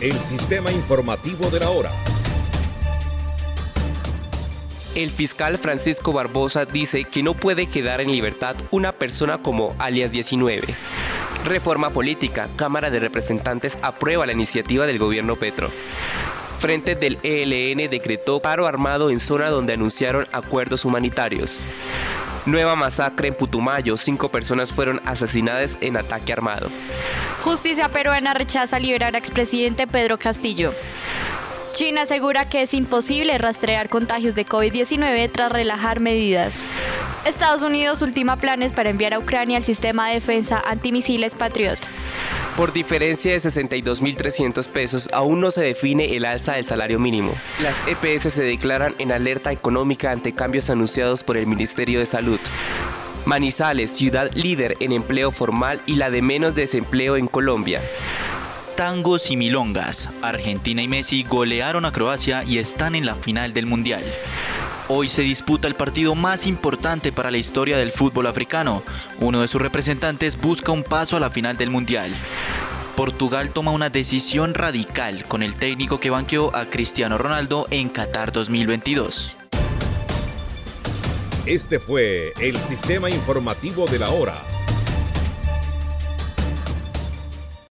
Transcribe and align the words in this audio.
el 0.00 0.12
sistema 0.20 0.70
informativo 0.70 1.48
de 1.50 1.60
la 1.60 1.70
hora. 1.70 1.90
El 4.94 5.10
fiscal 5.10 5.58
Francisco 5.58 6.12
Barbosa 6.12 6.64
dice 6.64 7.04
que 7.04 7.22
no 7.22 7.34
puede 7.34 7.66
quedar 7.66 8.00
en 8.00 8.10
libertad 8.10 8.56
una 8.70 8.92
persona 8.92 9.42
como 9.42 9.74
alias 9.78 10.12
19. 10.12 10.74
Reforma 11.46 11.90
política. 11.90 12.48
Cámara 12.56 12.90
de 12.90 12.98
Representantes 12.98 13.78
aprueba 13.82 14.26
la 14.26 14.32
iniciativa 14.32 14.86
del 14.86 14.98
gobierno 14.98 15.36
Petro. 15.36 15.70
Frente 16.58 16.94
del 16.94 17.18
ELN 17.22 17.90
decretó 17.90 18.40
paro 18.40 18.66
armado 18.66 19.10
en 19.10 19.20
zona 19.20 19.50
donde 19.50 19.74
anunciaron 19.74 20.26
acuerdos 20.32 20.84
humanitarios. 20.84 21.60
Nueva 22.46 22.76
masacre 22.76 23.28
en 23.28 23.34
Putumayo. 23.34 23.96
Cinco 23.96 24.30
personas 24.30 24.72
fueron 24.72 25.00
asesinadas 25.04 25.78
en 25.80 25.96
ataque 25.96 26.32
armado. 26.32 26.68
Justicia 27.46 27.88
peruana 27.88 28.34
rechaza 28.34 28.80
liberar 28.80 29.14
a 29.14 29.18
expresidente 29.18 29.86
Pedro 29.86 30.18
Castillo. 30.18 30.74
China 31.76 32.02
asegura 32.02 32.48
que 32.48 32.62
es 32.62 32.74
imposible 32.74 33.38
rastrear 33.38 33.88
contagios 33.88 34.34
de 34.34 34.44
COVID-19 34.44 35.30
tras 35.30 35.52
relajar 35.52 36.00
medidas. 36.00 36.64
Estados 37.24 37.62
Unidos 37.62 38.02
ultima 38.02 38.36
planes 38.40 38.72
para 38.72 38.90
enviar 38.90 39.14
a 39.14 39.20
Ucrania 39.20 39.58
el 39.58 39.64
sistema 39.64 40.08
de 40.08 40.14
defensa 40.14 40.60
antimisiles 40.66 41.36
Patriot. 41.36 41.78
Por 42.56 42.72
diferencia 42.72 43.30
de 43.30 43.38
62.300 43.38 44.68
pesos, 44.68 45.08
aún 45.12 45.38
no 45.38 45.52
se 45.52 45.62
define 45.62 46.16
el 46.16 46.24
alza 46.24 46.54
del 46.54 46.64
salario 46.64 46.98
mínimo. 46.98 47.32
Las 47.62 47.78
EPS 47.86 48.32
se 48.32 48.42
declaran 48.42 48.96
en 48.98 49.12
alerta 49.12 49.52
económica 49.52 50.10
ante 50.10 50.32
cambios 50.32 50.68
anunciados 50.68 51.22
por 51.22 51.36
el 51.36 51.46
Ministerio 51.46 52.00
de 52.00 52.06
Salud. 52.06 52.40
Manizales, 53.26 53.90
ciudad 53.90 54.30
líder 54.34 54.76
en 54.80 54.92
empleo 54.92 55.30
formal 55.30 55.82
y 55.86 55.96
la 55.96 56.10
de 56.10 56.22
menos 56.22 56.54
desempleo 56.54 57.16
en 57.16 57.26
Colombia 57.26 57.82
tangos 58.76 59.30
y 59.30 59.36
milongas. 59.36 60.10
Argentina 60.22 60.82
y 60.82 60.88
Messi 60.88 61.24
golearon 61.24 61.86
a 61.86 61.92
Croacia 61.92 62.44
y 62.44 62.58
están 62.58 62.94
en 62.94 63.06
la 63.06 63.14
final 63.14 63.54
del 63.54 63.66
Mundial. 63.66 64.04
Hoy 64.88 65.08
se 65.08 65.22
disputa 65.22 65.66
el 65.66 65.74
partido 65.74 66.14
más 66.14 66.46
importante 66.46 67.10
para 67.10 67.30
la 67.30 67.38
historia 67.38 67.76
del 67.78 67.90
fútbol 67.90 68.26
africano. 68.26 68.82
Uno 69.18 69.40
de 69.40 69.48
sus 69.48 69.60
representantes 69.60 70.38
busca 70.38 70.72
un 70.72 70.84
paso 70.84 71.16
a 71.16 71.20
la 71.20 71.30
final 71.30 71.56
del 71.56 71.70
Mundial. 71.70 72.14
Portugal 72.96 73.50
toma 73.50 73.72
una 73.72 73.90
decisión 73.90 74.54
radical 74.54 75.24
con 75.26 75.42
el 75.42 75.54
técnico 75.54 75.98
que 75.98 76.10
banqueó 76.10 76.54
a 76.54 76.66
Cristiano 76.66 77.18
Ronaldo 77.18 77.66
en 77.70 77.88
Qatar 77.88 78.30
2022. 78.30 79.36
Este 81.46 81.78
fue 81.78 82.32
el 82.40 82.56
sistema 82.56 83.08
informativo 83.08 83.86
de 83.86 84.00
la 84.00 84.10
hora 84.10 84.55